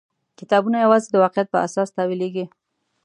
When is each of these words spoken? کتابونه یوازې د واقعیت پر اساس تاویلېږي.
کتابونه 0.39 0.77
یوازې 0.85 1.07
د 1.09 1.15
واقعیت 1.23 1.47
پر 1.51 1.59
اساس 1.67 1.89
تاویلېږي. 1.97 2.45